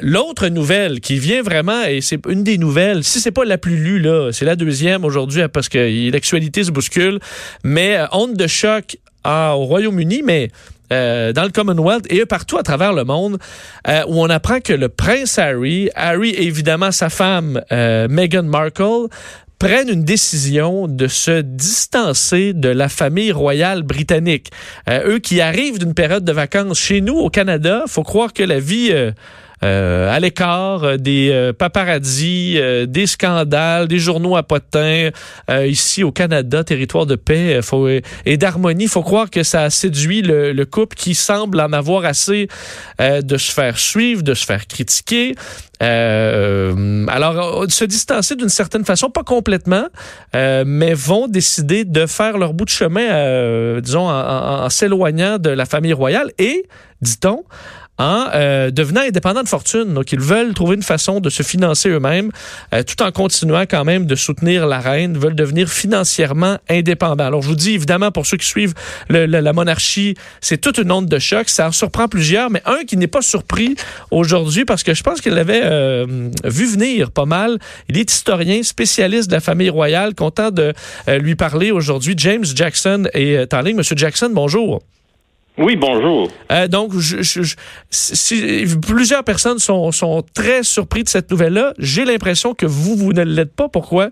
L'autre 0.00 0.46
nouvelle 0.46 1.00
qui 1.00 1.18
vient 1.18 1.42
vraiment, 1.42 1.82
et 1.82 2.00
c'est 2.00 2.24
une 2.28 2.44
des 2.44 2.58
nouvelles, 2.58 3.02
si 3.02 3.18
c'est 3.18 3.32
pas 3.32 3.44
la 3.44 3.58
plus 3.58 3.74
lue, 3.74 3.98
là, 3.98 4.30
c'est 4.30 4.44
la 4.44 4.54
deuxième 4.54 5.04
aujourd'hui 5.04 5.42
parce 5.52 5.68
que 5.68 6.12
l'actualité 6.12 6.62
se 6.62 6.70
bouscule, 6.70 7.18
mais 7.64 7.96
euh, 7.96 8.06
honte 8.12 8.34
de 8.34 8.46
choc 8.46 8.98
au 9.24 9.64
Royaume-Uni, 9.64 10.22
mais 10.24 10.52
euh, 10.92 11.32
dans 11.32 11.42
le 11.42 11.48
Commonwealth 11.48 12.06
et 12.08 12.24
partout 12.24 12.56
à 12.56 12.62
travers 12.62 12.92
le 12.92 13.02
monde, 13.02 13.38
euh, 13.88 14.02
où 14.06 14.22
on 14.22 14.30
apprend 14.30 14.60
que 14.60 14.72
le 14.72 14.88
prince 14.88 15.40
Harry, 15.40 15.90
Harry 15.96 16.30
et 16.30 16.44
évidemment 16.44 16.92
sa 16.92 17.10
femme 17.10 17.60
Meghan 17.72 18.44
Markle, 18.44 19.08
prennent 19.58 19.88
une 19.88 20.04
décision 20.04 20.86
de 20.86 21.08
se 21.08 21.40
distancer 21.40 22.52
de 22.52 22.68
la 22.68 22.88
famille 22.88 23.32
royale 23.32 23.82
britannique. 23.82 24.52
eux 24.88 25.18
qui 25.18 25.40
arrivent 25.40 25.80
d'une 25.80 25.94
période 25.94 26.24
de 26.24 26.32
vacances 26.32 26.78
chez 26.78 27.00
nous 27.00 27.16
au 27.16 27.28
Canada, 27.28 27.82
faut 27.88 28.04
croire 28.04 28.32
que 28.32 28.44
la 28.44 28.60
vie 28.60 28.94
euh, 29.62 30.10
à 30.10 30.18
l'écart 30.20 30.84
euh, 30.84 30.96
des 30.96 31.28
euh, 31.30 31.52
paparazzis, 31.52 32.58
des 32.88 33.06
scandales, 33.06 33.88
des 33.88 33.98
journaux 33.98 34.36
à 34.36 34.42
potins 34.42 35.10
ici 35.64 36.02
au 36.02 36.12
Canada, 36.12 36.64
territoire 36.64 37.06
de 37.06 37.16
paix 37.16 37.60
faut, 37.62 37.88
et 37.88 38.36
d'harmonie. 38.36 38.86
Faut 38.86 39.02
croire 39.02 39.30
que 39.30 39.42
ça 39.42 39.62
a 39.62 39.70
séduit 39.70 40.22
le, 40.22 40.64
couple 40.64 40.96
qui 40.96 41.14
semble 41.14 41.60
en 41.60 41.72
avoir 41.72 42.04
assez 42.04 42.48
de 42.98 43.36
se 43.36 43.52
faire 43.52 43.78
suivre, 43.78 44.22
de 44.22 44.34
se 44.34 44.44
faire 44.44 44.66
critiquer. 44.66 45.34
alors, 45.80 47.66
se 47.68 47.84
distancer 47.84 48.36
d'une 48.36 48.48
certaine 48.48 48.84
façon, 48.84 49.10
pas 49.10 49.24
complètement, 49.24 49.86
mais 50.34 50.94
vont 50.94 51.26
décider 51.26 51.84
de 51.84 52.06
faire 52.06 52.38
leur 52.38 52.54
bout 52.54 52.64
de 52.64 52.70
chemin, 52.70 53.80
disons, 53.80 54.08
en 54.08 54.68
s'éloignant 54.70 55.38
de 55.38 55.50
la 55.50 55.66
famille 55.66 55.94
royale 55.94 56.30
et, 56.38 56.66
dit-on, 57.02 57.44
en 58.00 58.28
euh, 58.34 58.70
devenant 58.70 59.02
indépendants 59.02 59.42
de 59.42 59.48
fortune. 59.48 59.92
Donc, 59.92 60.10
ils 60.10 60.20
veulent 60.20 60.54
trouver 60.54 60.74
une 60.76 60.82
façon 60.82 61.20
de 61.20 61.28
se 61.28 61.42
financer 61.42 61.90
eux-mêmes, 61.90 62.30
euh, 62.74 62.82
tout 62.82 63.02
en 63.02 63.12
continuant 63.12 63.64
quand 63.70 63.84
même 63.84 64.06
de 64.06 64.14
soutenir 64.14 64.66
la 64.66 64.80
reine, 64.80 65.18
veulent 65.18 65.34
devenir 65.34 65.68
financièrement 65.68 66.56
indépendants. 66.70 67.26
Alors, 67.26 67.42
je 67.42 67.48
vous 67.48 67.54
dis, 67.54 67.74
évidemment, 67.74 68.10
pour 68.10 68.24
ceux 68.24 68.38
qui 68.38 68.46
suivent 68.46 68.72
la 69.10 69.52
monarchie, 69.52 70.14
c'est 70.40 70.58
toute 70.58 70.78
une 70.78 70.90
onde 70.90 71.08
de 71.08 71.18
choc. 71.18 71.50
Ça 71.50 71.68
en 71.68 71.72
surprend 71.72 72.08
plusieurs, 72.08 72.48
mais 72.48 72.62
un 72.64 72.84
qui 72.86 72.96
n'est 72.96 73.06
pas 73.06 73.22
surpris 73.22 73.76
aujourd'hui, 74.10 74.64
parce 74.64 74.82
que 74.82 74.94
je 74.94 75.02
pense 75.02 75.20
qu'il 75.20 75.34
l'avait 75.34 75.60
euh, 75.62 76.30
vu 76.44 76.66
venir 76.66 77.10
pas 77.10 77.26
mal. 77.26 77.58
Il 77.90 77.98
est 77.98 78.10
historien, 78.10 78.62
spécialiste 78.62 79.28
de 79.28 79.34
la 79.34 79.40
famille 79.40 79.70
royale, 79.70 80.14
content 80.14 80.50
de 80.50 80.72
lui 81.06 81.34
parler 81.34 81.70
aujourd'hui. 81.70 82.14
James 82.16 82.46
Jackson 82.54 83.08
est 83.12 83.52
en 83.52 83.60
ligne. 83.60 83.76
Monsieur 83.76 83.96
Jackson, 83.96 84.30
bonjour. 84.32 84.80
Oui, 85.60 85.76
bonjour. 85.76 86.28
Euh, 86.50 86.68
donc, 86.68 86.92
je, 86.92 87.20
si, 87.90 88.64
plusieurs 88.80 89.22
personnes 89.24 89.58
sont, 89.58 89.92
sont 89.92 90.22
très 90.34 90.62
surpris 90.62 91.02
de 91.02 91.08
cette 91.08 91.30
nouvelle-là. 91.30 91.74
J'ai 91.78 92.06
l'impression 92.06 92.54
que 92.54 92.64
vous, 92.64 92.96
vous 92.96 93.12
ne 93.12 93.22
l'êtes 93.22 93.54
pas. 93.54 93.68
Pourquoi? 93.68 94.08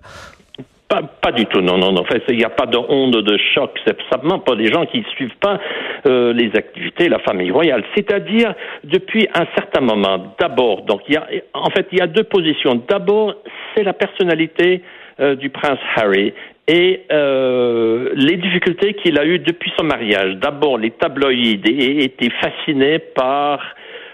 Pas, 0.91 1.01
pas, 1.03 1.33
du 1.33 1.47
tout, 1.47 1.63
non, 1.63 1.79
non, 1.79 1.93
non. 1.93 2.03
En 2.03 2.05
fait, 2.05 2.23
il 2.29 2.37
n'y 2.37 2.45
a 2.45 2.51
pas 2.51 2.67
de 2.67 2.77
onde 2.77 3.23
de 3.23 3.39
choc. 3.55 3.71
C'est 3.87 3.97
simplement 4.13 4.41
pas 4.41 4.57
des 4.57 4.71
gens 4.71 4.85
qui 4.85 4.99
ne 4.99 5.05
suivent 5.17 5.39
pas 5.41 5.59
euh, 6.07 6.35
les 6.35 6.51
activités 6.55 7.07
de 7.07 7.13
la 7.13 7.19
famille 7.21 7.51
royale. 7.51 7.83
C'est-à-dire, 7.95 8.55
depuis 8.85 9.27
un 9.35 9.47
certain 9.57 9.81
moment, 9.81 10.35
d'abord, 10.39 10.83
donc 10.83 11.01
il 11.09 11.15
y 11.15 11.17
a, 11.17 11.27
en 11.55 11.71
fait, 11.71 11.87
il 11.93 11.99
y 11.99 12.03
a 12.03 12.07
deux 12.07 12.25
positions. 12.25 12.83
D'abord, 12.89 13.35
c'est 13.75 13.85
la 13.85 13.95
personnalité 13.95 14.83
euh, 15.21 15.35
du 15.35 15.49
prince 15.49 15.79
Harry 15.97 16.35
et 16.69 17.07
euh, 17.11 18.11
les 18.15 18.37
difficultés 18.37 18.93
qu'il 18.95 19.19
a 19.19 19.25
eues 19.25 19.39
depuis 19.39 19.73
son 19.79 19.85
mariage. 19.85 20.37
D'abord, 20.37 20.77
les 20.77 20.91
tabloïds 20.91 21.61
étaient 21.65 22.31
fascinés 22.43 22.99
par 22.99 23.61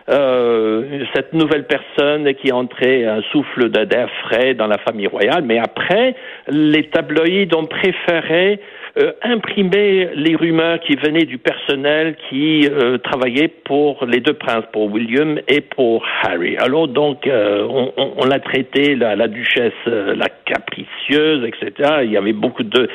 euh, 0.09 1.05
cette 1.15 1.33
nouvelle 1.33 1.67
personne 1.67 2.33
qui 2.35 2.53
entrait 2.53 3.05
un 3.07 3.23
souffle 3.33 3.71
d'air 3.71 4.09
frais 4.23 4.55
dans 4.55 4.69
la 4.69 4.79
famille 4.79 5.09
royale, 5.09 5.43
mais 5.45 5.59
après, 5.59 6.15
les 6.49 6.85
tabloïds 6.91 7.49
ont 7.57 7.65
préféré 7.65 8.61
euh, 8.97 9.13
imprimer 9.23 10.11
les 10.15 10.37
rumeurs 10.37 10.79
qui 10.79 10.95
venaient 10.95 11.25
du 11.25 11.39
personnel 11.39 12.15
qui 12.29 12.69
euh, 12.69 12.97
travaillait 12.99 13.49
pour 13.49 14.07
les 14.07 14.21
deux 14.21 14.35
princes, 14.35 14.65
pour 14.73 14.93
William 14.93 15.41
et 15.49 15.63
pour 15.63 16.07
Harry. 16.23 16.57
Alors 16.59 16.87
donc, 16.87 17.27
euh, 17.27 17.67
on, 17.69 17.93
on, 17.97 18.25
l'a 18.25 18.39
traité 18.39 18.95
la, 18.95 19.17
la 19.17 19.27
duchesse 19.27 19.73
la 19.87 20.29
capricieuse, 20.45 21.45
etc. 21.45 22.03
Il 22.05 22.13
y 22.13 22.17
avait 22.17 22.33
beaucoup 22.33 22.63
de, 22.63 22.89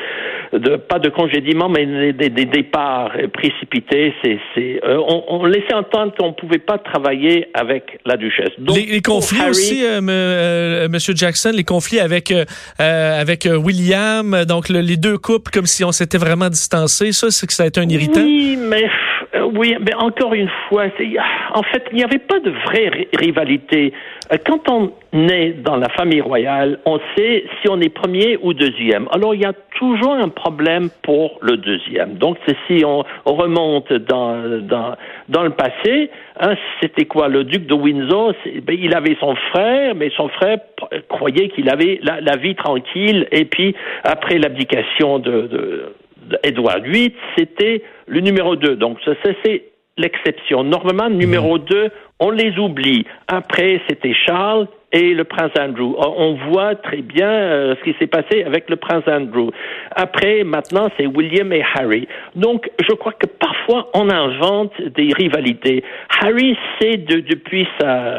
de 0.54 0.78
pas 0.78 1.00
de 1.00 1.10
congédiements, 1.10 1.70
mais 1.70 2.14
des, 2.14 2.30
des, 2.30 2.46
départs 2.46 3.12
précipités. 3.34 4.14
C'est, 4.24 4.40
c'est, 4.56 4.82
on, 4.84 5.24
on, 5.28 5.46
laissait 5.46 5.74
entendre 5.74 6.14
qu'on 6.18 6.34
pouvait 6.34 6.60
pas 6.60 6.78
travailler 6.78 7.48
avec 7.54 8.00
la 8.06 8.18
duchesse. 8.18 8.52
Donc, 8.58 8.76
les, 8.76 9.02
conflits 9.02 9.50
aussi, 9.50 9.84
Monsieur 10.02 11.14
Jackson, 11.16 11.52
les 11.54 11.64
conflits 11.64 12.00
avec 12.00 12.34
avec 12.78 13.48
William, 13.52 14.46
donc 14.46 14.70
les 14.70 14.98
deux 14.98 15.18
couples, 15.18 15.52
comme 15.52 15.66
si 15.66 15.84
on 15.84 15.92
s'était 15.92 16.18
vraiment 16.18 16.50
distancé. 16.50 17.12
Ça, 17.12 17.31
c'est 17.31 17.48
que 17.48 17.54
ça 17.54 17.64
a 17.64 17.68
été 17.68 17.80
un 17.80 17.90
irritant. 17.90 18.22
Oui, 18.22 18.58
mais 18.58 18.84
euh, 18.84 18.88
oui, 19.53 19.75
mais 19.79 19.94
encore 19.94 20.34
une 20.34 20.50
fois, 20.67 20.85
en 21.53 21.63
fait, 21.63 21.84
il 21.91 21.97
n'y 21.97 22.03
avait 22.03 22.19
pas 22.19 22.40
de 22.40 22.50
vraie 22.50 23.07
rivalité. 23.13 23.94
Euh, 24.31 24.38
quand 24.44 24.69
on 24.69 24.91
est 25.13 25.51
dans 25.62 25.75
la 25.75 25.90
famille 25.90 26.22
royale, 26.22 26.79
on 26.85 27.00
sait 27.16 27.44
si 27.62 27.69
on 27.69 27.79
est 27.79 27.89
premier 27.89 28.39
ou 28.41 28.53
deuxième. 28.53 29.07
Alors, 29.12 29.35
il 29.35 29.41
y 29.41 29.45
a 29.45 29.53
toujours 29.78 30.13
un 30.13 30.29
problème 30.29 30.89
pour 31.03 31.38
le 31.41 31.57
deuxième. 31.57 32.16
Donc, 32.16 32.38
si 32.68 32.84
on, 32.84 33.03
remonte 33.25 33.94
dans, 33.94 34.59
dans, 34.62 34.95
dans 35.29 35.44
le 35.44 35.51
passé, 35.51 36.09
hein, 36.39 36.56
c'était 36.81 37.06
quoi 37.06 37.28
Le 37.28 37.44
duc 37.44 37.68
de 37.68 37.73
Windsor, 37.73 38.34
ben, 38.63 38.78
il 38.79 38.95
avait 38.95 39.16
son 39.19 39.35
frère, 39.51 39.94
mais 39.95 40.12
son 40.18 40.29
frère 40.29 40.57
croyait 41.07 41.50
qu'il 41.50 41.69
avait 41.69 42.00
la, 42.01 42.35
vie 42.35 42.56
tranquille. 42.56 43.28
Et 43.31 43.45
puis, 43.45 43.75
après 44.03 44.39
l'abdication 44.39 45.19
de, 45.19 45.41
de, 45.47 45.94
Édouard 46.44 46.81
VIII, 46.84 47.13
c'était 47.38 47.84
le 48.09 48.20
numéro 48.22 48.56
2. 48.56 48.75
Donc, 48.75 48.97
ça, 49.06 49.12
c'est 49.46 49.64
l'exception. 49.97 50.64
Normalement, 50.64 51.09
numéro 51.09 51.58
2, 51.58 51.84
mhm. 51.84 51.90
on 52.20 52.31
les 52.31 52.58
oublie. 52.58 53.06
Après, 53.28 53.81
c'était 53.88 54.14
Charles 54.14 54.68
et 54.92 55.14
le 55.14 55.24
prince 55.24 55.52
Andrew. 55.59 55.94
On 55.97 56.36
voit 56.50 56.75
très 56.75 57.02
bien 57.02 57.30
euh, 57.30 57.75
ce 57.75 57.84
qui 57.84 57.96
s'est 58.00 58.08
passé 58.08 58.44
avec 58.44 58.69
le 58.69 58.75
prince 58.75 59.03
Andrew. 59.08 59.52
Après, 59.92 60.44
maintenant, 60.44 60.90
c'est 60.98 61.06
William 61.06 61.52
et 61.53 61.64
Harry. 61.75 62.08
Donc, 62.36 62.69
je 62.81 62.94
crois 62.96 63.14
que 63.14 63.28
parfois, 63.28 63.90
on 63.94 64.09
invente 64.09 64.74
des 64.81 65.12
rivalités. 65.14 65.84
Harry 66.22 66.58
sait 66.81 66.98
depuis 66.98 67.68
sa, 67.80 68.16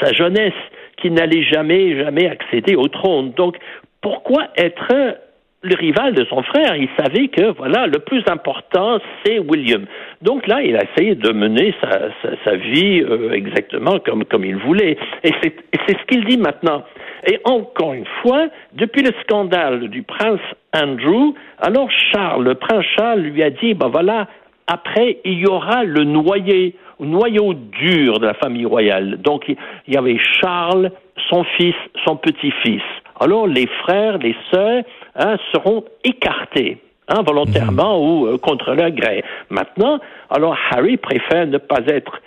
sa 0.00 0.12
jeunesse 0.12 0.52
qu'il 0.98 1.14
n'allait 1.14 1.42
jamais, 1.42 1.98
jamais 1.98 2.28
accéder 2.28 2.76
au 2.76 2.86
trône. 2.86 3.32
Donc, 3.32 3.56
pourquoi 4.00 4.48
être 4.56 5.16
le 5.64 5.74
rival 5.76 6.14
de 6.14 6.24
son 6.26 6.42
frère. 6.42 6.76
Il 6.76 6.88
savait 6.98 7.28
que, 7.28 7.52
voilà, 7.56 7.86
le 7.86 7.98
plus 7.98 8.22
important, 8.28 8.98
c'est 9.24 9.38
William. 9.38 9.84
Donc 10.22 10.46
là, 10.46 10.62
il 10.62 10.76
a 10.76 10.84
essayé 10.84 11.14
de 11.14 11.32
mener 11.32 11.74
sa, 11.80 12.10
sa, 12.44 12.56
vie 12.56 13.02
euh, 13.02 13.32
exactement 13.32 13.98
comme, 13.98 14.24
comme 14.24 14.44
il 14.44 14.56
voulait. 14.56 14.96
Et 15.24 15.32
c'est 15.42 15.98
ce 15.98 16.04
qu'il 16.06 16.24
dit 16.26 16.38
maintenant. 16.38 16.84
Et 17.26 17.40
encore 17.44 17.94
une 17.94 18.06
fois, 18.22 18.48
depuis 18.74 19.02
le 19.02 19.12
scandale 19.22 19.88
du 19.88 20.02
prince 20.02 20.40
Andrew, 20.74 21.34
alors 21.58 21.88
Charles, 22.12 22.44
le 22.44 22.54
prince 22.54 22.84
Charles 22.96 23.20
lui 23.20 23.42
a 23.42 23.50
dit, 23.50 23.74
ben 23.74 23.88
voilà, 23.88 24.28
après, 24.66 25.18
il 25.24 25.40
y 25.40 25.46
aura 25.46 25.84
le 25.84 26.04
noyer, 26.04 26.74
noyau 27.00 27.54
dur 27.54 28.18
de 28.18 28.26
la 28.26 28.34
famille 28.34 28.64
royale. 28.64 29.18
Donc, 29.18 29.44
il 29.48 29.94
y 29.94 29.96
avait 29.96 30.18
Charles, 30.40 30.90
son 31.28 31.44
fils, 31.56 31.74
son 32.06 32.16
petit-fils. 32.16 32.82
Alors, 33.20 33.46
les 33.46 33.66
frères, 33.82 34.18
les 34.18 34.34
sœurs, 34.50 34.82
hein, 35.16 35.36
seront 35.52 35.84
écartés. 36.04 36.78
Hein, 37.06 37.22
volontairement 37.26 37.98
mhm. 37.98 38.08
ou 38.08 38.26
euh, 38.26 38.38
contre 38.38 38.72
leur 38.72 38.90
gré. 38.90 39.22
Maintenant, 39.50 40.00
alors 40.30 40.56
Harry 40.70 40.96
préfère 40.96 41.46
ne 41.46 41.58
pas 41.58 41.80
être 41.86 42.18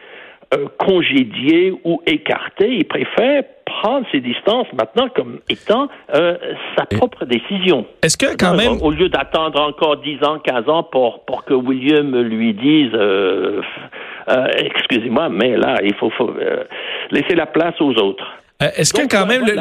euh, 0.53 0.67
congédié 0.77 1.73
ou 1.83 1.99
écarté, 2.05 2.69
il 2.69 2.85
préfère 2.85 3.43
prendre 3.65 4.05
ses 4.11 4.19
distances 4.19 4.67
maintenant 4.73 5.07
comme 5.15 5.39
étant 5.49 5.89
euh, 6.13 6.37
sa 6.77 6.85
propre 6.85 7.25
décision. 7.25 7.87
Est-ce 8.03 8.17
que 8.17 8.37
quand 8.37 8.53
même... 8.53 8.79
Au 8.81 8.91
lieu 8.91 9.09
d'attendre 9.09 9.59
encore 9.59 9.97
10 9.97 10.23
ans, 10.23 10.37
15 10.37 10.69
ans 10.69 10.83
pour, 10.83 11.25
pour 11.25 11.43
que 11.43 11.55
William 11.55 12.15
lui 12.21 12.53
dise... 12.53 12.93
excusez-moi, 14.59 15.29
mais 15.29 15.57
là, 15.57 15.77
il 15.83 15.95
faut, 15.95 16.11
faut 16.11 16.33
laisser 17.09 17.33
la 17.35 17.47
place 17.47 17.75
aux 17.81 17.95
autres. 17.95 18.27
Euh, 18.63 18.69
est-ce 18.75 18.91
que 18.91 19.07
quand 19.07 19.27
même, 19.27 19.45
le, 19.45 19.55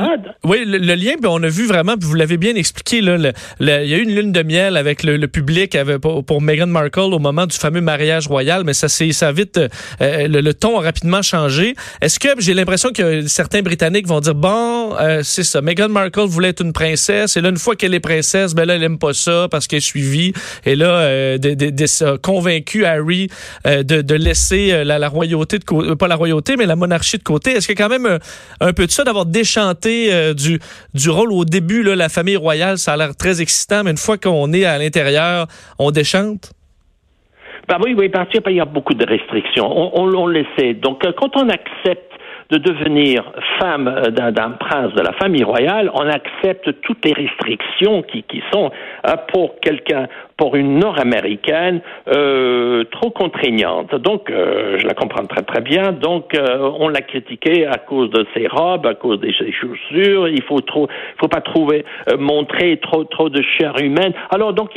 oui, 0.44 0.64
le, 0.64 0.94
lien, 0.94 1.16
puis 1.20 1.26
on 1.28 1.43
a 1.43 1.48
vu 1.48 1.66
vraiment, 1.66 1.94
vous 2.00 2.14
l'avez 2.14 2.38
bien 2.38 2.54
expliqué, 2.54 3.02
là, 3.02 3.19
il 3.60 3.66
y 3.66 3.94
a 3.94 3.98
eu 3.98 4.02
une 4.02 4.14
lune 4.14 4.32
de 4.32 4.43
miel 4.43 4.78
avec 4.78 5.02
le, 5.02 5.26
public 5.26 5.75
avec, 5.75 5.98
pour, 5.98 6.40
Meghan 6.40 6.66
Markle 6.66 7.00
au 7.12 7.19
moment 7.19 7.46
du 7.46 7.56
fameux 7.56 7.82
mariage 7.82 8.26
royal, 8.26 8.62
mais 8.64 8.72
ça 8.72 8.88
c'est 8.88 9.12
ça 9.12 9.32
vite, 9.32 9.58
euh, 9.58 9.69
euh, 10.00 10.28
le, 10.28 10.54
ton 10.54 10.78
a 10.78 10.82
rapidement 10.82 11.20
changé. 11.20 11.75
Est-ce 12.00 12.19
que 12.19 12.28
j'ai 12.38 12.54
l'impression 12.54 12.90
que 12.90 13.26
certains 13.26 13.60
Britanniques 13.60 14.06
vont 14.06 14.20
dire 14.20 14.34
bon, 14.34 14.94
c'est 15.22 15.44
ça, 15.44 15.60
Meghan 15.60 15.90
Markle 15.90 16.20
voulait 16.20 16.50
être 16.50 16.62
une 16.62 16.72
princesse, 16.72 17.37
et 17.37 17.43
là 17.43 17.50
une 17.50 17.58
fois 17.58 17.76
qu'elle 17.76 17.93
est 17.93 18.00
princesse, 18.00 18.54
ben 18.54 18.64
là 18.64 18.76
elle 18.76 18.82
aime 18.82 18.98
pas 18.98 19.12
ça 19.12 19.48
parce 19.50 19.66
qu'elle 19.66 19.78
est 19.78 19.81
suivie, 19.81 20.32
et 20.64 20.75
là 20.75 21.37
de, 21.37 22.16
convaincu 22.16 22.87
Harry 22.87 23.28
de, 23.66 23.82
de 23.82 24.14
laisser 24.14 24.84
la, 24.84 24.98
la 24.98 25.08
royauté 25.08 25.58
de 25.58 25.64
côté, 25.64 25.94
pas 25.96 26.08
la 26.08 26.16
royauté, 26.16 26.56
mais 26.56 26.64
la 26.64 26.76
monarchie 26.76 27.19
de 27.19 27.22
côté. 27.22 27.52
Est-ce 27.52 27.70
a 27.70 27.75
quand 27.75 27.88
même 27.88 28.19
un 28.60 28.72
peu 28.72 28.86
de 28.87 28.93
ça 28.93 29.05
d'avoir 29.05 29.27
déchanté 29.27 30.12
euh, 30.12 30.35
du, 30.35 30.59
du 30.94 31.11
rôle 31.11 31.33
au 31.33 31.44
début, 31.44 31.83
là, 31.83 31.97
la 31.97 32.09
famille 32.09 32.37
royale, 32.37 32.79
ça 32.79 32.94
a 32.94 32.97
l'air 32.97 33.17
très 33.17 33.41
excitant, 33.41 33.83
mais 33.85 33.91
une 33.91 33.97
fois 33.97 34.19
qu'on 34.19 34.53
est 34.53 34.65
à 34.65 34.79
l'intérieur, 34.79 35.47
on 35.79 35.91
déchante? 35.91 36.53
Ben 37.69 37.79
oui, 37.83 37.94
oui, 37.99 38.09
parce 38.09 38.29
qu'il 38.31 38.55
y 38.55 38.61
a 38.61 38.65
beaucoup 38.65 38.94
de 38.94 39.05
restrictions. 39.05 39.67
On, 39.67 40.00
on, 40.00 40.15
on 40.15 40.27
le 40.27 40.44
sait. 40.56 40.75
Donc, 40.75 41.05
euh, 41.05 41.12
quand 41.17 41.37
on 41.37 41.49
accepte 41.49 42.12
de 42.50 42.58
devenir 42.58 43.25
femme 43.58 43.84
d'un 44.10 44.50
prince 44.50 44.93
de 44.94 45.02
la 45.02 45.12
famille 45.14 45.44
royale, 45.44 45.90
on 45.94 46.08
accepte 46.08 46.81
toutes 46.82 47.04
les 47.04 47.12
restrictions 47.12 48.02
qui, 48.02 48.22
qui 48.22 48.43
sont 48.52 48.70
euh, 49.06 49.16
pour 49.32 49.58
quelqu'un, 49.60 50.06
pour 50.37 50.54
une 50.54 50.78
Nord-américaine, 50.78 51.81
euh, 52.08 52.84
trop 52.84 53.10
contraignantes. 53.10 53.94
Donc, 53.94 54.31
euh, 54.31 54.78
je 54.78 54.87
la 54.87 54.94
comprends 54.94 55.25
très 55.25 55.43
très 55.43 55.60
bien. 55.60 55.93
Donc, 55.93 56.34
euh, 56.34 56.70
on 56.78 56.88
l'a 56.88 57.00
critiqué 57.00 57.66
à 57.66 57.78
cause 57.78 58.10
de 58.10 58.26
ses 58.34 58.46
robes, 58.46 58.87
à 58.87 58.94
cause 58.94 59.19
de 59.20 59.32
ses 59.32 59.52
chaussures. 59.52 60.28
Il 60.28 60.43
faut 60.43 60.60
trop, 60.60 60.88
faut 61.19 61.28
pas 61.28 61.40
trouver, 61.40 61.84
montrer 62.19 62.76
trop 62.78 63.04
trop 63.04 63.28
de 63.28 63.43
chair 63.43 63.75
humaine. 63.81 64.12
Alors, 64.31 64.52
donc, 64.52 64.70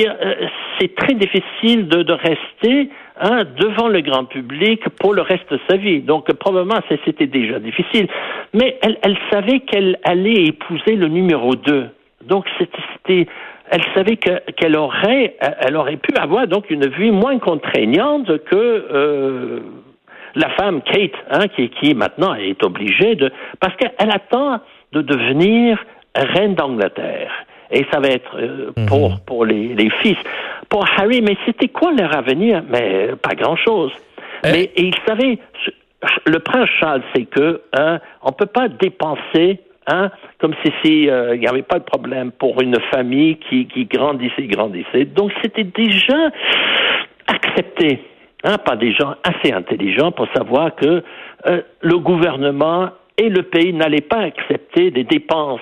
c'est 0.80 0.96
très 0.96 1.14
difficile 1.14 1.88
de, 1.88 2.04
de 2.04 2.14
rester 2.14 2.90
Hein, 3.22 3.44
devant 3.58 3.90
le 3.90 4.00
grand 4.00 4.24
public 4.24 4.88
pour 4.98 5.14
le 5.14 5.22
reste 5.22 5.52
de 5.52 5.60
sa 5.70 5.76
vie. 5.76 6.00
Donc 6.00 6.32
probablement 6.34 6.80
c'était 7.04 7.28
déjà 7.28 7.60
difficile. 7.60 8.08
Mais 8.54 8.78
elle, 8.82 8.98
elle 9.02 9.18
savait 9.30 9.60
qu'elle 9.60 10.00
allait 10.06 10.46
épouser 10.46 10.96
le 10.96 11.10
numéro 11.10 11.54
2. 11.56 11.90
Donc 12.24 12.46
c'était 12.58 13.28
elle 13.70 13.84
savait 13.94 14.16
qu'elle 14.16 14.78
aurait 14.78 15.36
elle 15.60 15.76
aurait 15.76 15.98
pu 15.98 16.16
avoir 16.16 16.48
donc 16.48 16.70
une 16.70 16.88
vie 16.88 17.12
moins 17.12 17.40
contraignante 17.40 18.38
que 18.46 18.56
euh, 18.56 19.60
la 20.36 20.50
femme 20.52 20.82
Kate, 20.82 21.12
hein, 21.30 21.48
qui, 21.50 21.70
qui 21.70 21.94
maintenant 21.96 22.36
est 22.36 22.64
obligée 22.64 23.16
de 23.16 23.34
parce 23.60 23.76
qu'elle 23.76 24.12
attend 24.12 24.62
de 24.94 25.02
devenir 25.02 25.78
reine 26.16 26.56
d'Angleterre 26.56 27.32
et 27.72 27.86
ça 27.92 28.00
va 28.00 28.08
être 28.08 28.38
euh, 28.38 28.72
mhm. 28.78 28.86
pour 28.86 29.20
pour 29.26 29.46
les, 29.46 29.76
les, 29.76 29.90
fils. 29.90 30.18
Pour 30.70 30.86
Harry, 30.98 31.22
mais 31.22 31.36
c'était 31.46 31.68
quoi 31.68 31.92
leur 31.92 32.16
avenir? 32.16 32.64
Mais 32.70 33.10
pas 33.22 33.36
grand-chose. 33.36 33.92
Euh. 34.46 34.50
Mais 34.52 34.72
et 34.76 34.84
il 34.84 34.96
savait, 35.08 35.40
le 36.26 36.40
prince 36.40 36.70
Charles, 36.80 37.04
c'est 37.16 37.26
que 37.26 37.62
hein, 37.74 38.00
on 38.22 38.32
peut 38.32 38.46
pas 38.46 38.68
dépenser 38.68 39.60
Hein, 39.92 40.12
comme 40.40 40.54
si 40.64 40.72
il 40.84 41.10
euh, 41.10 41.36
n'y 41.36 41.48
avait 41.48 41.64
pas 41.64 41.80
de 41.80 41.84
problème 41.84 42.32
pour 42.32 42.62
une 42.62 42.80
famille 42.94 43.38
qui, 43.38 43.66
qui 43.66 43.86
grandissait, 43.86 44.46
grandissait. 44.46 45.06
Donc 45.06 45.32
c'était 45.42 45.64
déjà 45.64 46.30
accepté 47.26 48.00
hein, 48.44 48.58
par 48.60 48.78
des 48.78 48.94
gens 48.94 49.16
assez 49.24 49.52
intelligents 49.52 50.12
pour 50.12 50.28
savoir 50.36 50.76
que 50.76 51.02
le 51.82 51.98
gouvernement 51.98 52.90
et 53.18 53.30
le 53.30 53.44
pays 53.44 53.74
n'allaient 53.74 54.02
pas 54.02 54.20
accepter 54.20 54.92
des 54.92 55.06
dépenses 55.06 55.60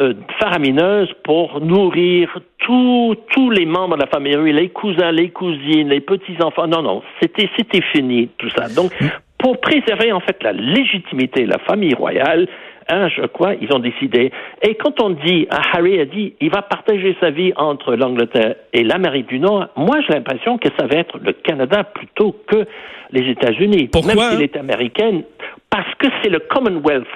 euh, 0.00 0.14
faramineuse 0.40 1.12
pour 1.24 1.60
nourrir 1.60 2.38
tous 2.58 3.16
tous 3.34 3.50
les 3.50 3.66
membres 3.66 3.96
de 3.96 4.02
la 4.02 4.06
famille, 4.06 4.52
les 4.52 4.68
cousins, 4.68 5.10
les 5.10 5.30
cousines, 5.30 5.88
les 5.88 6.00
petits-enfants. 6.00 6.66
Non, 6.66 6.82
non, 6.82 7.02
c'était 7.20 7.48
c'était 7.56 7.82
fini 7.92 8.28
tout 8.38 8.50
ça. 8.50 8.68
Donc, 8.74 8.92
pour 9.38 9.60
préserver 9.60 10.12
en 10.12 10.20
fait 10.20 10.42
la 10.42 10.52
légitimité 10.52 11.44
de 11.44 11.50
la 11.50 11.58
famille 11.58 11.94
royale, 11.94 12.48
hein, 12.88 13.08
je 13.08 13.22
crois, 13.26 13.54
ils 13.60 13.72
ont 13.74 13.78
décidé. 13.78 14.30
Et 14.62 14.74
quand 14.74 15.00
on 15.00 15.10
dit, 15.10 15.46
ah, 15.50 15.62
Harry 15.74 16.00
a 16.00 16.04
dit, 16.04 16.34
il 16.40 16.50
va 16.50 16.62
partager 16.62 17.16
sa 17.20 17.30
vie 17.30 17.52
entre 17.56 17.94
l'Angleterre 17.94 18.56
et 18.72 18.84
l'Amérique 18.84 19.28
du 19.28 19.38
Nord, 19.38 19.68
moi 19.76 19.96
j'ai 20.06 20.14
l'impression 20.14 20.58
que 20.58 20.68
ça 20.78 20.86
va 20.86 20.98
être 20.98 21.18
le 21.18 21.32
Canada 21.32 21.84
plutôt 21.84 22.36
que 22.46 22.66
les 23.10 23.30
États-Unis. 23.30 23.88
Pourquoi? 23.92 24.14
Même 24.14 24.30
s'il 24.32 24.42
est 24.42 24.56
américain, 24.56 25.22
parce 25.70 25.92
que 25.96 26.08
c'est 26.22 26.30
le 26.30 26.40
Commonwealth 26.40 27.06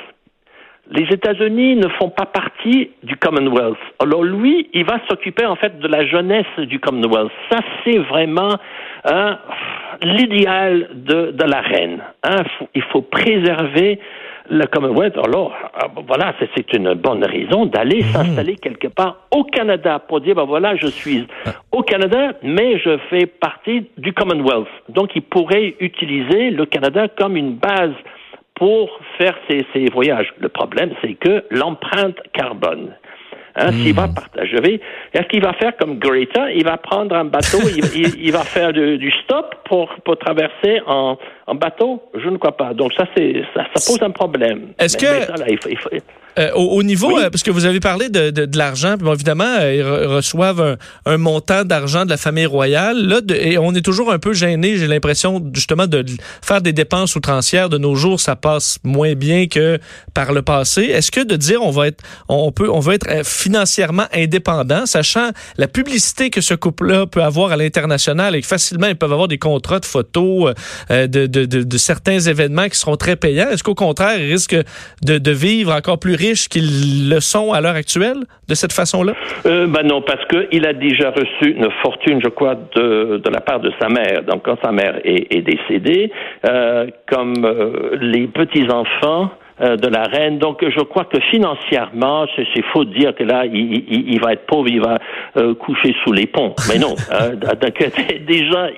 les 0.93 1.05
États-Unis 1.05 1.77
ne 1.77 1.89
font 1.89 2.11
pas 2.11 2.27
partie 2.27 2.91
du 3.03 3.17
Commonwealth. 3.17 3.79
Alors 3.99 4.23
lui, 4.23 4.69
il 4.75 4.85
va 4.85 4.99
s'occuper 5.09 5.47
en 5.47 5.57
fait 5.57 5.79
de 5.79 5.89
la 5.89 6.07
jeunesse 6.07 6.47
du 6.59 6.79
Commonwealth. 6.81 7.33
Ça, 7.51 7.61
c'est 7.83 7.99
vraiment 7.99 8.57
hein, 9.05 9.39
l'idéal 10.03 10.91
de, 10.95 11.31
de, 11.31 11.45
la 11.45 11.61
reine. 11.61 12.03
Hein. 12.25 12.43
Il 12.75 12.83
faut 12.83 13.01
préserver 13.01 14.01
le 14.51 14.67
Commonwealth. 14.67 15.17
Alors, 15.17 15.55
ah, 15.75 15.87
voilà, 16.07 16.35
c'est 16.55 16.73
une 16.75 16.93
bonne 16.95 17.25
raison 17.25 17.65
d'aller 17.67 18.01
mmh. 18.01 18.07
s'installer 18.13 18.57
quelque 18.57 18.89
part 18.89 19.17
au 19.31 19.45
Canada 19.45 19.99
pour 19.99 20.21
dire, 20.21 20.35
ben 20.35 20.45
voilà, 20.45 20.77
je 20.77 20.89
suis 20.89 21.27
au 21.71 21.83
Canada, 21.83 22.33
mais 22.43 22.79
je 22.79 22.99
fais 23.09 23.25
partie 23.27 23.87
du 23.97 24.13
Commonwealth. 24.13 24.69
Donc, 24.91 25.13
il 25.15 25.23
pourrait 25.23 25.75
utiliser 25.81 26.51
le 26.51 26.67
Canada 26.67 27.09
comme 27.09 27.37
une 27.37 27.55
base 27.55 27.95
pour 28.55 28.91
faire 29.19 29.37
ces, 29.49 29.87
voyages. 29.93 30.33
Le 30.39 30.49
problème, 30.49 30.91
c'est 31.03 31.15
que 31.15 31.45
l'empreinte 31.51 32.19
carbone, 32.33 32.95
hein, 33.57 33.73
s'il 33.73 33.95
va 33.95 34.07
hmm. 34.07 34.15
partager, 34.15 34.81
est-ce 35.13 35.27
qu'il 35.29 35.43
va 35.43 35.53
faire 35.55 35.77
comme 35.77 35.99
Greta? 35.99 36.51
Il 36.53 36.65
va 36.65 36.77
prendre 36.77 37.15
un 37.17 37.25
bateau, 37.25 37.59
il, 37.69 38.33
va 38.33 38.45
faire 38.45 38.73
du, 38.73 39.13
stop 39.25 39.55
pour, 39.65 39.89
pour 40.05 40.19
traverser 40.19 40.81
en, 40.87 41.19
en, 41.47 41.55
bateau? 41.55 42.03
Je 42.15 42.29
ne 42.29 42.37
crois 42.37 42.57
pas. 42.57 42.75
Donc 42.75 42.93
ça, 42.95 43.07
c'est 43.17 43.43
ça, 43.55 43.67
ça, 43.75 43.93
pose 43.93 44.03
un 44.03 44.11
problème. 44.11 44.73
Est-ce 44.79 44.97
que... 44.97 45.07
Euh, 46.39 46.51
au, 46.55 46.83
niveau, 46.83 47.19
euh, 47.19 47.29
parce 47.29 47.43
que 47.43 47.51
vous 47.51 47.67
avez 47.67 47.81
parlé 47.81 48.09
de, 48.09 48.31
de, 48.31 48.47
de 48.47 48.59
l'argent, 48.59 48.97
bon, 48.99 49.13
évidemment, 49.13 49.45
euh, 49.61 49.75
ils 49.75 50.07
reçoivent 50.07 50.61
un, 50.61 50.77
un 51.05 51.19
montant 51.19 51.65
d'argent 51.65 52.05
de 52.05 52.11
la 52.11 52.17
famille 52.17 52.47
royale. 52.47 53.07
Là, 53.07 53.21
et 53.35 53.59
on 53.59 53.75
est 53.75 53.83
toujours 53.83 54.11
un 54.11 54.19
peu 54.19 54.33
gêné, 54.33 54.77
j'ai 54.79 54.87
l'impression, 54.87 55.45
justement, 55.53 55.87
de 55.87 56.05
faire 56.41 56.63
des 56.63 56.73
dépenses 56.73 57.17
outrancières. 57.17 57.69
De 57.69 57.79
nos 57.79 57.95
jours, 57.95 58.19
ça 58.19 58.37
passe 58.37 58.79
moins 58.83 59.15
bien 59.15 59.47
que 59.47 59.79
par 60.15 60.33
le 60.33 60.43
passé. 60.43 60.83
Est-ce 60.83 61.11
que 61.11 61.21
de 61.21 61.37
dire 61.37 61.63
on 61.63 61.71
va 61.71 61.89
être, 61.89 62.03
on 62.29 62.51
peut, 62.51 62.71
on 62.71 62.81
va 62.81 62.95
être 62.95 63.27
financièrement 63.27 64.07
indépendant, 64.15 64.87
sachant 64.87 65.31
la 65.59 65.69
publicité 65.69 66.31
que 66.31 66.41
ce 66.41 66.55
couple-là 66.55 67.07
peut 67.07 67.23
avoir 67.23 67.53
à 67.53 67.57
l'international 67.57 68.35
et 68.35 68.41
que 68.41 68.47
facilement 68.47 68.87
ils 68.87 68.97
peuvent 68.97 69.13
avoir 69.13 69.29
des 69.29 69.39
contrats 69.39 69.81
de 69.81 69.87
photos 69.87 70.55
de, 70.91 71.07
de, 71.07 71.27
de, 71.27 71.45
de, 71.45 71.79
certains 71.79 72.21
événements 72.21 72.69
qui 72.69 72.79
seront 72.79 72.97
très 72.97 73.17
payants. 73.17 73.51
Est-ce 73.51 73.63
qu'au 73.63 73.75
contraire, 73.75 74.19
ils 74.19 74.33
risquent 74.33 74.57
de, 75.03 75.19
de 75.19 75.31
vivre 75.31 75.73
encore 75.73 75.99
plus 75.99 76.15
qu'ils 76.49 77.09
le 77.09 77.21
sont 77.21 77.53
à 77.53 77.61
l'heure 77.61 77.75
actuelle 77.75 78.21
de 78.49 78.55
cette 78.55 78.73
façon-là? 78.73 79.15
Euh, 79.47 79.67
ben 79.67 79.83
non, 79.83 80.03
parce 80.03 80.25
qu'il 80.27 80.67
a 80.67 80.73
déjà 80.73 81.11
reçu 81.11 81.53
une 81.53 81.69
fortune, 81.83 82.21
je 82.23 82.29
crois, 82.29 82.57
de, 82.77 83.21
la 83.31 83.41
part 83.41 83.61
de 83.61 83.73
sa 83.81 83.89
mère. 83.89 84.23
Donc 84.25 84.45
quand 84.45 84.59
sa 84.63 84.73
mère 84.73 85.01
est, 85.05 85.27
est 85.35 85.43
décédée, 85.43 86.13
euh, 86.49 86.87
comme 87.09 87.45
euh, 87.45 87.97
les 88.01 88.27
petits-enfants 88.27 89.31
euh, 89.63 89.77
de 89.77 89.89
la 89.89 90.05
reine. 90.05 90.39
Donc, 90.39 90.65
je 90.69 90.81
crois 90.83 91.05
que 91.05 91.21
financièrement, 91.31 92.27
c'est 92.37 92.65
faux 92.73 92.85
de 92.85 92.93
dire 92.93 93.15
que 93.15 93.23
là, 93.23 93.45
il, 93.47 93.85
il, 94.13 94.21
va 94.21 94.33
être 94.33 94.47
pauvre, 94.47 94.69
il 94.69 94.81
va 94.81 94.99
euh, 95.37 95.55
coucher 95.55 95.95
sous 96.03 96.13
les 96.13 96.27
ponts. 96.27 96.55
Mais 96.69 96.79
non, 96.79 96.95
euh, 97.13 97.37
déjà, 98.27 98.69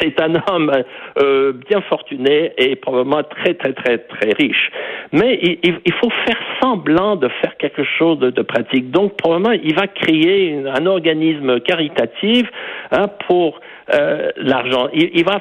c'est 0.00 0.20
un 0.20 0.34
homme 0.48 0.72
euh, 1.18 1.52
bien 1.68 1.80
fortuné 1.82 2.52
et 2.56 2.76
probablement 2.76 3.22
très, 3.22 3.54
très, 3.54 3.72
très, 3.72 3.98
très 3.98 4.30
riche. 4.38 4.70
Mais 5.12 5.38
il, 5.42 5.80
il 5.84 5.92
faut 5.94 6.10
faire 6.24 6.38
semblant 6.62 7.16
de 7.16 7.28
faire 7.40 7.56
quelque 7.56 7.84
chose 7.98 8.18
de, 8.18 8.30
de 8.30 8.42
pratique. 8.42 8.90
Donc, 8.90 9.16
probablement, 9.16 9.52
il 9.52 9.74
va 9.74 9.86
créer 9.88 10.62
un 10.72 10.86
organisme 10.86 11.60
caritatif 11.60 12.46
hein, 12.92 13.06
pour 13.26 13.60
l'argent. 14.36 14.88
Il, 14.94 15.10
il 15.14 15.24
va 15.24 15.40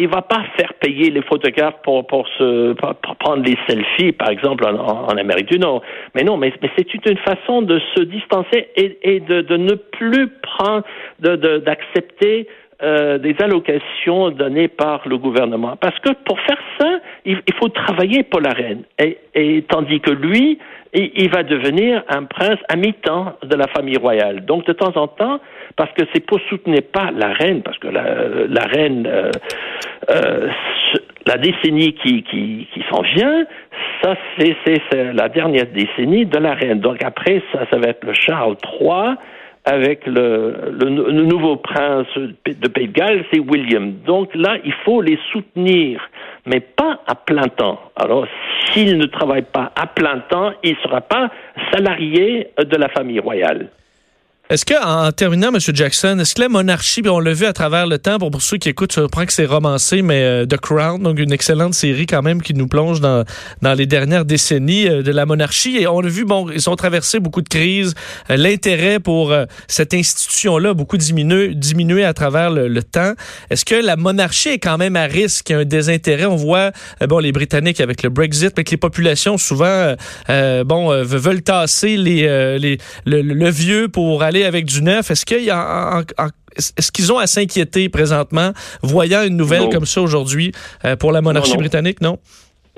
il 0.00 0.08
va 0.08 0.22
pas 0.22 0.42
faire 0.56 0.72
payer 0.74 1.10
les 1.10 1.20
photographes 1.22 1.82
pour, 1.82 2.06
pour, 2.06 2.26
se, 2.38 2.72
prendre 3.18 3.44
les 3.44 3.56
selfies, 3.68 4.12
par 4.12 4.30
exemple, 4.30 4.64
en, 4.64 5.08
Amérique 5.08 5.50
du 5.50 5.58
Nord. 5.58 5.82
Mais 6.14 6.24
non, 6.24 6.38
mais, 6.38 6.52
c'est 6.76 6.94
une 6.94 7.18
façon 7.18 7.60
de 7.60 7.78
se 7.94 8.02
distancer 8.04 8.68
et, 8.76 9.20
de, 9.20 9.56
ne 9.56 9.74
plus 9.74 10.28
prendre, 10.42 10.84
d'accepter 11.18 12.48
euh, 12.82 13.18
des 13.18 13.36
allocations 13.40 14.30
données 14.30 14.68
par 14.68 15.06
le 15.06 15.18
gouvernement. 15.18 15.76
Parce 15.76 15.98
que 15.98 16.10
pour 16.24 16.40
faire 16.40 16.58
ça, 16.78 17.00
il, 17.26 17.36
faut 17.58 17.68
travailler 17.68 18.22
pour 18.22 18.40
la 18.40 18.52
reine. 18.52 18.84
Et 19.34 19.64
tandis 19.68 20.00
que 20.00 20.12
lui, 20.12 20.58
il 20.92 21.30
va 21.30 21.42
devenir 21.42 22.02
un 22.08 22.24
prince 22.24 22.58
à 22.68 22.76
mi-temps 22.76 23.34
de 23.42 23.56
la 23.56 23.68
famille 23.68 23.96
royale. 23.96 24.44
Donc 24.44 24.66
de 24.66 24.72
temps 24.72 24.96
en 24.96 25.06
temps, 25.06 25.40
parce 25.76 25.92
que 25.92 26.02
c'est 26.12 26.24
pour 26.26 26.40
soutenir 26.48 26.80
pas 26.92 27.10
la 27.12 27.32
reine, 27.32 27.62
parce 27.62 27.78
que 27.78 27.88
la, 27.88 28.64
reine, 28.64 29.06
euh, 29.06 29.30
euh, 30.10 30.48
la 31.26 31.36
décennie 31.36 31.94
qui, 31.94 32.22
qui, 32.24 32.66
qui 32.72 32.84
s'en 32.90 33.02
vient, 33.02 33.46
ça 34.02 34.14
c'est 34.38 35.12
la 35.12 35.28
dernière 35.28 35.66
décennie 35.66 36.26
de 36.26 36.38
la 36.38 36.54
reine. 36.54 36.80
Donc 36.80 37.04
après, 37.04 37.42
ça, 37.52 37.60
ça 37.70 37.78
va 37.78 37.88
être 37.88 38.04
le 38.04 38.14
Charles 38.14 38.56
III 38.80 39.16
avec 39.64 40.06
le, 40.06 40.72
le, 40.80 41.22
nouveau 41.22 41.56
prince 41.56 42.06
de 42.16 42.68
Pays 42.68 42.88
de 42.88 42.92
Galles, 42.92 43.24
c'est 43.32 43.40
William. 43.40 43.92
Donc 44.06 44.34
là, 44.34 44.56
il 44.64 44.72
faut 44.84 45.02
les 45.02 45.18
soutenir, 45.32 46.00
mais 46.50 46.60
pas 46.60 47.00
à 47.06 47.14
plein 47.14 47.48
temps. 47.48 47.78
Alors, 47.94 48.26
s'il 48.66 48.98
ne 48.98 49.06
travaille 49.06 49.42
pas 49.42 49.70
à 49.76 49.86
plein 49.86 50.18
temps, 50.28 50.50
il 50.64 50.72
ne 50.72 50.80
sera 50.80 51.00
pas 51.00 51.30
salarié 51.72 52.48
de 52.58 52.76
la 52.76 52.88
famille 52.88 53.20
royale. 53.20 53.68
Est-ce 54.50 54.64
que, 54.64 54.74
en 54.84 55.12
terminant, 55.12 55.50
M. 55.54 55.60
Jackson, 55.60 56.18
est-ce 56.18 56.34
que 56.34 56.40
la 56.40 56.48
monarchie, 56.48 57.02
on 57.06 57.20
l'a 57.20 57.32
vu 57.32 57.46
à 57.46 57.52
travers 57.52 57.86
le 57.86 57.98
temps, 57.98 58.18
pour 58.18 58.42
ceux 58.42 58.56
qui 58.56 58.68
écoutent, 58.68 58.92
je 58.92 59.02
comprends 59.02 59.24
que 59.24 59.32
c'est 59.32 59.46
romancé, 59.46 60.02
mais 60.02 60.24
euh, 60.24 60.44
The 60.44 60.56
Crown, 60.56 61.00
donc 61.00 61.20
une 61.20 61.30
excellente 61.30 61.74
série 61.74 62.06
quand 62.06 62.22
même 62.22 62.42
qui 62.42 62.52
nous 62.54 62.66
plonge 62.66 63.00
dans, 63.00 63.24
dans 63.62 63.74
les 63.74 63.86
dernières 63.86 64.24
décennies 64.24 64.88
euh, 64.88 65.02
de 65.04 65.12
la 65.12 65.24
monarchie. 65.24 65.76
Et 65.76 65.86
on 65.86 66.00
a 66.00 66.08
vu, 66.08 66.24
bon, 66.24 66.50
ils 66.50 66.68
ont 66.68 66.74
traversé 66.74 67.20
beaucoup 67.20 67.42
de 67.42 67.48
crises. 67.48 67.94
Euh, 68.28 68.36
l'intérêt 68.36 68.98
pour 68.98 69.32
cette 69.68 69.94
institution-là 69.94 70.74
beaucoup 70.74 70.96
diminué, 70.96 71.54
diminué 71.54 72.02
à 72.04 72.12
travers 72.12 72.50
le, 72.50 72.82
temps. 72.82 73.12
Est-ce 73.50 73.64
que 73.64 73.76
la 73.76 73.94
monarchie 73.94 74.48
est 74.48 74.58
quand 74.58 74.78
même 74.78 74.96
à 74.96 75.04
risque, 75.04 75.52
un 75.52 75.64
désintérêt? 75.64 76.24
On 76.24 76.34
voit, 76.34 76.72
bon, 77.06 77.20
les 77.20 77.30
Britanniques 77.30 77.80
avec 77.80 78.02
le 78.02 78.08
Brexit, 78.08 78.52
mais 78.56 78.64
que 78.64 78.72
les 78.72 78.78
populations 78.78 79.38
souvent, 79.38 79.94
bon, 80.64 81.04
veulent 81.04 81.42
tasser 81.42 81.96
les, 81.96 82.58
les 82.58 82.78
le, 83.04 83.20
le 83.22 83.50
vieux 83.50 83.88
pour 83.88 84.22
aller 84.22 84.39
avec 84.44 84.64
du 84.64 84.82
neuf. 84.82 85.10
Est-ce 85.10 85.24
qu'il 85.24 85.44
y 85.44 85.50
a 85.50 86.02
est-ce 86.56 86.90
qu'ils 86.90 87.12
ont 87.12 87.18
à 87.18 87.26
s'inquiéter 87.26 87.88
présentement, 87.88 88.50
voyant 88.82 89.22
une 89.22 89.36
nouvelle 89.36 89.68
comme 89.70 89.86
ça 89.86 90.00
aujourd'hui 90.02 90.52
euh, 90.84 90.96
pour 90.96 91.12
la 91.12 91.20
monarchie 91.22 91.56
britannique, 91.56 92.00
non? 92.00 92.18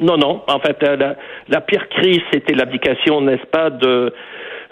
Non, 0.00 0.16
non. 0.16 0.42
En 0.46 0.60
fait, 0.60 0.76
euh, 0.82 0.96
la, 0.96 1.16
la 1.48 1.60
pire 1.60 1.88
crise, 1.88 2.20
c'était 2.32 2.54
l'abdication, 2.54 3.20
n'est-ce 3.20 3.46
pas, 3.50 3.70
de 3.70 4.12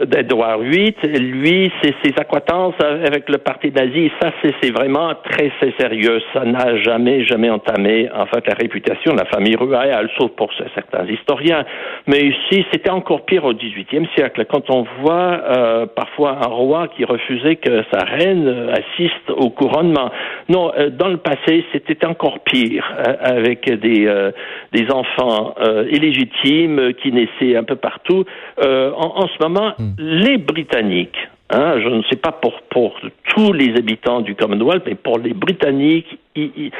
d'Edouard 0.07 0.61
VIII. 0.61 0.95
Lui, 1.02 1.73
c'est 1.83 1.95
ses 2.02 2.14
acquaintances 2.19 2.75
avec 2.80 3.28
le 3.28 3.38
parti 3.38 3.71
nazi. 3.71 4.11
Ça, 4.21 4.33
c'est 4.42 4.71
vraiment 4.71 5.14
très, 5.25 5.52
sérieux. 5.78 6.21
Ça 6.33 6.45
n'a 6.45 6.76
jamais, 6.76 7.25
jamais 7.25 7.50
entamé, 7.50 8.09
en 8.14 8.26
fait, 8.26 8.47
la 8.47 8.54
réputation 8.54 9.12
de 9.12 9.19
la 9.19 9.26
famille 9.26 9.57
royale, 9.57 10.09
sauf 10.19 10.30
pour 10.33 10.50
certains 10.75 11.07
historiens. 11.07 11.64
Mais 12.07 12.21
ici, 12.21 12.64
c'était 12.73 12.90
encore 12.90 13.25
pire 13.25 13.45
au 13.45 13.52
XVIIIe 13.52 14.09
siècle. 14.16 14.45
Quand 14.50 14.71
on 14.71 14.87
voit 15.00 15.40
euh, 15.50 15.87
parfois 15.87 16.38
un 16.42 16.49
roi 16.49 16.88
qui 16.88 17.04
refusait 17.04 17.57
que 17.57 17.83
sa 17.92 18.04
reine 18.04 18.71
assiste 18.71 19.30
au 19.30 19.50
couronnement. 19.50 20.11
Non, 20.49 20.73
euh, 20.76 20.90
dans 20.90 21.09
le 21.09 21.19
passé, 21.19 21.64
c'était 21.73 22.07
encore 22.07 22.40
pire, 22.40 22.85
euh, 22.99 23.14
avec 23.21 23.71
des, 23.80 24.30
des 24.73 24.90
enfants 24.90 25.54
illégitimes 25.90 26.92
qui 26.95 27.12
naissaient 27.12 27.57
un 27.57 27.64
peu 27.64 27.76
partout. 27.76 28.25
En, 28.62 29.23
en, 29.23 29.28
ce 29.28 29.42
moment, 29.42 29.73
les 29.99 30.38
Britanniques, 30.38 31.18
hein, 31.50 31.80
je 31.80 31.88
ne 31.88 32.02
sais 32.04 32.16
pas 32.16 32.32
pour, 32.32 32.61
pour 32.70 32.99
tous 33.28 33.52
les 33.52 33.76
habitants 33.76 34.20
du 34.20 34.35
Commonwealth, 34.35 34.85
mais 34.87 34.94
pour 34.94 35.18
les 35.18 35.35
Britanniques, 35.35 36.18
ils, 36.37 36.73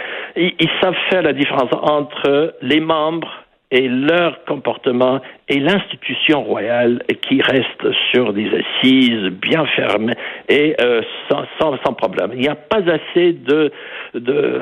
savent 0.81 0.95
faire 1.11 1.23
la 1.23 1.33
différence 1.33 1.71
entre 1.73 2.55
les 2.63 2.81
membres 2.81 3.31
et 3.71 3.89
leur 3.89 4.45
comportement 4.45 5.21
et 5.49 5.61
l'institution 5.61 6.43
royale 6.43 7.03
qui 7.29 7.41
reste 7.41 7.93
sur 8.11 8.33
des 8.33 8.49
assises 8.49 9.31
bien 9.31 9.65
fermées 9.67 10.15
et 10.49 10.75
euh, 10.81 11.03
sans, 11.29 11.45
sans, 11.61 11.93
problème. 11.93 12.31
Il 12.35 12.41
n'y 12.41 12.49
a 12.49 12.57
pas 12.57 12.79
assez 12.79 13.33
de, 13.33 13.71
de, 14.15 14.61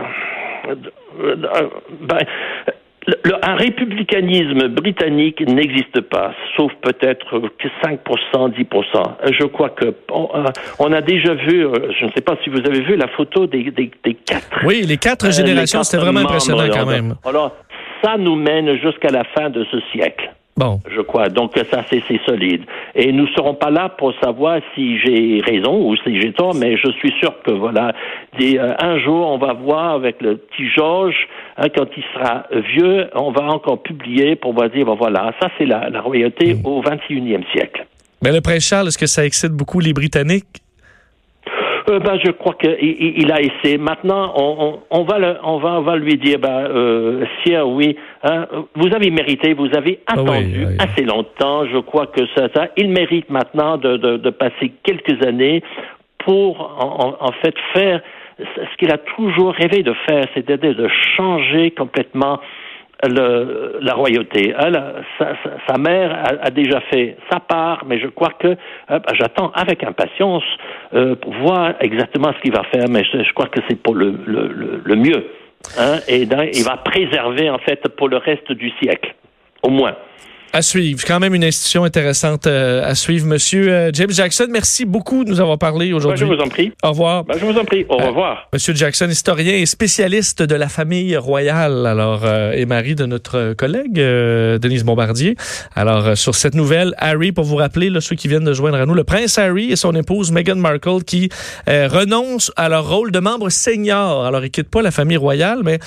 ben, 2.00 2.18
le, 3.08 3.34
un 3.42 3.56
républicanisme 3.56 4.68
britannique 4.68 5.40
n'existe 5.40 6.00
pas, 6.02 6.34
sauf 6.56 6.70
peut-être 6.82 7.40
que 7.58 7.68
5%, 7.82 7.98
10%. 8.52 9.32
Je 9.32 9.44
crois 9.46 9.70
que 9.70 9.94
on, 10.10 10.28
euh, 10.34 10.92
a 10.92 11.00
déjà 11.00 11.34
vu, 11.34 11.66
euh, 11.66 11.90
je 11.98 12.04
ne 12.04 12.10
sais 12.12 12.20
pas 12.20 12.36
si 12.44 12.50
vous 12.50 12.58
avez 12.58 12.82
vu 12.82 12.96
la 12.96 13.08
photo 13.08 13.46
des, 13.46 13.70
des, 13.70 13.90
des 14.04 14.14
quatre. 14.14 14.60
Oui, 14.64 14.82
les 14.86 14.98
quatre 14.98 15.28
euh, 15.28 15.30
générations, 15.30 15.82
c'était 15.82 16.02
vraiment 16.02 16.20
impressionnant 16.20 16.68
quand 16.70 16.86
même. 16.86 17.14
Alors, 17.24 17.56
ça 18.04 18.18
nous 18.18 18.36
mène 18.36 18.76
jusqu'à 18.76 19.10
la 19.10 19.24
fin 19.24 19.48
de 19.48 19.64
ce 19.70 19.80
siècle. 19.92 20.30
Bon. 20.58 20.80
Je 20.90 21.00
crois. 21.02 21.28
Donc 21.28 21.52
ça, 21.70 21.84
c'est 21.88 22.02
solide. 22.26 22.62
Et 22.96 23.12
nous 23.12 23.26
ne 23.26 23.32
serons 23.36 23.54
pas 23.54 23.70
là 23.70 23.88
pour 23.88 24.12
savoir 24.20 24.58
si 24.74 24.98
j'ai 24.98 25.40
raison 25.40 25.88
ou 25.88 25.94
si 25.98 26.20
j'ai 26.20 26.32
tort, 26.32 26.52
mais 26.56 26.76
je 26.76 26.90
suis 26.98 27.12
sûr 27.20 27.32
que 27.44 27.52
voilà, 27.52 27.92
euh, 28.40 28.74
un 28.80 28.98
jour, 28.98 29.28
on 29.30 29.38
va 29.38 29.52
voir 29.52 29.94
avec 29.94 30.20
le 30.20 30.36
petit 30.36 30.68
Georges, 30.68 31.28
hein, 31.58 31.68
quand 31.74 31.86
il 31.96 32.02
sera 32.12 32.46
vieux, 32.74 33.06
on 33.14 33.30
va 33.30 33.44
encore 33.44 33.80
publier 33.82 34.34
pour 34.34 34.52
voir 34.52 34.68
dire, 34.68 34.84
ben 34.84 34.96
voilà, 34.96 35.32
ça 35.40 35.48
c'est 35.58 35.66
la, 35.66 35.90
la 35.90 36.00
royauté 36.00 36.54
mm. 36.54 36.66
au 36.66 36.82
21e 36.82 37.48
siècle. 37.52 37.86
Mais 38.24 38.32
le 38.32 38.40
prince 38.40 38.66
Charles, 38.66 38.88
est-ce 38.88 38.98
que 38.98 39.06
ça 39.06 39.24
excite 39.24 39.52
beaucoup 39.52 39.78
les 39.78 39.92
Britanniques? 39.92 40.62
Euh, 41.88 41.98
ben, 42.00 42.18
je 42.22 42.30
crois 42.32 42.54
qu'il 42.54 42.76
il 42.80 43.32
a 43.32 43.40
essayé. 43.40 43.78
Maintenant, 43.78 44.32
on, 44.36 44.80
on, 44.90 45.04
va 45.04 45.18
le, 45.18 45.36
on 45.42 45.58
va, 45.58 45.78
on 45.78 45.82
va 45.82 45.96
lui 45.96 46.16
dire, 46.18 46.38
ben, 46.38 46.66
euh, 46.68 47.24
sire, 47.42 47.66
oui, 47.66 47.96
hein, 48.24 48.46
vous 48.74 48.94
avez 48.94 49.10
mérité, 49.10 49.54
vous 49.54 49.70
avez 49.74 50.00
ah 50.06 50.14
attendu 50.14 50.66
assez 50.78 51.04
longtemps. 51.04 51.66
Je 51.66 51.78
crois 51.78 52.06
que 52.06 52.26
ça, 52.36 52.48
ça, 52.54 52.68
il 52.76 52.90
mérite 52.90 53.30
maintenant 53.30 53.78
de, 53.78 53.96
de, 53.96 54.16
de 54.18 54.30
passer 54.30 54.72
quelques 54.82 55.24
années 55.26 55.62
pour, 56.18 56.60
en, 56.60 57.16
en 57.20 57.32
fait, 57.42 57.54
faire 57.72 58.02
ce 58.38 58.76
qu'il 58.78 58.92
a 58.92 58.98
toujours 58.98 59.52
rêvé 59.54 59.82
de 59.82 59.94
faire, 60.08 60.26
c'est-à-dire 60.34 60.74
de 60.74 60.88
changer 61.16 61.70
complètement 61.70 62.38
le, 63.06 63.78
la 63.80 63.94
royauté. 63.94 64.54
sa, 65.18 65.36
sa, 65.68 65.78
mère 65.78 66.38
a, 66.42 66.50
déjà 66.50 66.80
fait 66.90 67.16
sa 67.30 67.38
part, 67.40 67.84
mais 67.86 68.00
je 68.00 68.08
crois 68.08 68.32
que 68.38 68.48
euh, 68.48 68.98
j'attends 69.14 69.50
avec 69.54 69.84
impatience 69.84 70.42
euh, 70.94 71.14
pour 71.14 71.32
voir 71.34 71.74
exactement 71.80 72.32
ce 72.36 72.40
qu'il 72.40 72.52
va 72.52 72.64
faire, 72.72 72.86
mais 72.90 73.04
je, 73.04 73.32
crois 73.32 73.46
que 73.46 73.60
c'est 73.68 73.80
pour 73.80 73.94
le, 73.94 74.14
le, 74.26 74.82
le 74.84 74.96
mieux. 74.96 75.26
Hein, 75.78 75.98
et 76.08 76.22
il 76.22 76.64
va 76.64 76.76
préserver 76.76 77.50
en 77.50 77.58
fait 77.58 77.86
pour 77.88 78.08
le 78.08 78.16
reste 78.16 78.52
du 78.52 78.70
siècle, 78.80 79.14
au 79.62 79.70
moins. 79.70 79.94
À 80.50 80.62
suivre. 80.62 81.02
Quand 81.06 81.20
même 81.20 81.34
une 81.34 81.44
institution 81.44 81.84
intéressante 81.84 82.46
euh, 82.46 82.82
à 82.82 82.94
suivre. 82.94 83.26
Monsieur 83.26 83.70
euh, 83.70 83.90
James 83.92 84.10
Jackson, 84.10 84.46
merci 84.50 84.86
beaucoup 84.86 85.24
de 85.24 85.28
nous 85.28 85.40
avoir 85.40 85.58
parlé 85.58 85.92
aujourd'hui. 85.92 86.24
Ben, 86.24 86.30
je 86.30 86.36
vous 86.36 86.42
en 86.42 86.48
prie. 86.48 86.72
Au 86.82 86.88
revoir. 86.88 87.24
Ben, 87.24 87.36
je 87.38 87.44
vous 87.44 87.58
en 87.58 87.64
prie. 87.66 87.84
Au 87.90 88.00
euh, 88.00 88.06
revoir. 88.06 88.48
Monsieur 88.54 88.74
Jackson, 88.74 89.08
historien 89.10 89.52
et 89.52 89.66
spécialiste 89.66 90.42
de 90.42 90.54
la 90.54 90.68
famille 90.68 91.14
royale, 91.18 91.84
alors 91.86 92.26
et 92.26 92.64
mari 92.64 92.94
de 92.94 93.04
notre 93.04 93.52
collègue 93.52 93.94
Denise 93.94 94.84
Bombardier. 94.84 95.36
Alors 95.74 96.16
sur 96.16 96.34
cette 96.34 96.54
nouvelle, 96.54 96.94
Harry, 96.96 97.32
pour 97.32 97.44
vous 97.44 97.56
rappeler, 97.56 97.90
là, 97.90 98.00
ceux 98.00 98.16
qui 98.16 98.26
viennent 98.26 98.44
de 98.44 98.54
joindre 98.54 98.78
à 98.78 98.86
nous, 98.86 98.94
le 98.94 99.04
prince 99.04 99.38
Harry 99.38 99.70
et 99.70 99.76
son 99.76 99.94
épouse 99.94 100.32
Meghan 100.32 100.56
Markle 100.56 101.04
qui 101.04 101.28
renoncent 101.66 102.52
à 102.56 102.70
leur 102.70 102.88
rôle 102.88 103.10
de 103.10 103.18
membre 103.18 103.50
senior. 103.50 104.24
Alors 104.24 104.42
ils 104.44 104.50
quittent 104.50 104.70
pas 104.70 104.82
la 104.82 104.90
famille 104.90 105.18
royale, 105.18 105.60
mais 105.62 105.78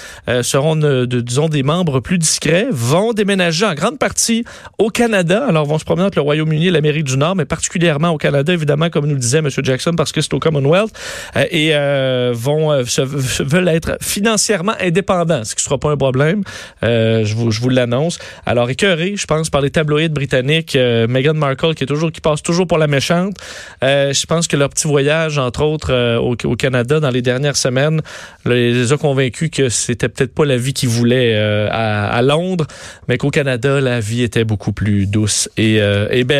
seront, 0.43 0.75
de, 0.75 1.05
disons, 1.05 1.49
des 1.49 1.63
membres 1.63 1.99
plus 1.99 2.19
discrets, 2.19 2.67
vont 2.69 3.13
déménager 3.13 3.65
en 3.65 3.73
grande 3.73 3.97
partie 3.97 4.45
au 4.77 4.89
Canada. 4.89 5.45
Alors, 5.47 5.65
vont 5.65 5.79
se 5.79 5.85
promener 5.85 6.05
entre 6.05 6.17
le 6.17 6.23
Royaume-Uni 6.23 6.67
et 6.67 6.71
l'Amérique 6.71 7.05
du 7.05 7.17
Nord, 7.17 7.35
mais 7.35 7.45
particulièrement 7.45 8.09
au 8.09 8.17
Canada, 8.17 8.53
évidemment, 8.53 8.89
comme 8.89 9.05
nous 9.05 9.13
le 9.13 9.19
disait 9.19 9.39
M. 9.39 9.49
Jackson, 9.63 9.93
parce 9.95 10.11
que 10.11 10.21
c'est 10.21 10.33
au 10.33 10.39
Commonwealth, 10.39 10.91
euh, 11.35 11.45
et 11.51 11.71
euh, 11.73 12.31
vont 12.33 12.71
euh, 12.71 12.85
se, 12.85 13.01
veulent 13.01 13.67
être 13.67 13.97
financièrement 14.01 14.73
indépendants, 14.79 15.43
ce 15.43 15.55
qui 15.55 15.61
ne 15.61 15.65
sera 15.65 15.77
pas 15.77 15.91
un 15.91 15.97
problème. 15.97 16.43
je 16.81 17.33
vous, 17.35 17.51
je 17.51 17.61
vous 17.61 17.69
l'annonce. 17.69 18.19
Alors, 18.45 18.69
écœuré, 18.69 19.15
je 19.15 19.25
pense, 19.25 19.49
par 19.49 19.61
les 19.61 19.69
tabloïds 19.69 20.09
britanniques, 20.09 20.75
Meghan 20.75 21.33
Markle, 21.33 21.75
qui 21.75 21.83
est 21.83 21.87
toujours, 21.87 22.11
qui 22.11 22.21
passe 22.21 22.41
toujours 22.41 22.67
pour 22.67 22.77
la 22.77 22.87
méchante. 22.87 23.35
je 23.81 24.25
pense 24.25 24.47
que 24.47 24.57
leur 24.57 24.69
petit 24.69 24.87
voyage, 24.87 25.37
entre 25.37 25.63
autres, 25.63 26.17
au, 26.17 26.35
au, 26.43 26.55
Canada 26.55 26.99
dans 26.99 27.09
les 27.09 27.21
dernières 27.21 27.57
semaines, 27.57 28.01
les 28.45 28.91
a 28.91 28.97
convaincus 28.97 29.49
que 29.51 29.69
c'était 29.69 30.09
peut-être 30.09 30.33
pas 30.33 30.45
la 30.45 30.57
vie 30.57 30.73
qu'ils 30.73 30.89
voulaient 30.89 31.35
à, 31.35 32.07
à 32.07 32.21
Londres, 32.21 32.65
mais 33.07 33.17
qu'au 33.17 33.29
Canada, 33.29 33.79
la 33.79 33.99
vie 33.99 34.23
était 34.23 34.40
beaucoup 34.43 34.71
plus 34.71 35.07
douce 35.07 35.49
et, 35.57 35.81
euh, 35.81 36.23
belle. 36.23 36.39